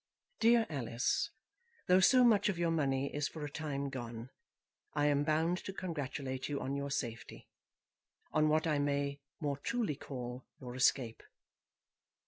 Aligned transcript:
Dear 0.39 0.65
Alice, 0.67 1.29
though 1.85 1.99
so 1.99 2.23
much 2.23 2.49
of 2.49 2.57
your 2.57 2.71
money 2.71 3.13
is 3.15 3.27
for 3.27 3.45
a 3.45 3.49
time 3.51 3.91
gone, 3.91 4.31
I 4.95 5.05
am 5.05 5.23
bound 5.23 5.59
to 5.59 5.73
congratulate 5.73 6.49
you 6.49 6.59
on 6.59 6.75
your 6.75 6.89
safety, 6.89 7.47
on 8.33 8.49
what 8.49 8.65
I 8.65 8.79
may 8.79 9.19
more 9.39 9.57
truly 9.57 9.95
call 9.95 10.43
your 10.59 10.75
escape. 10.75 11.21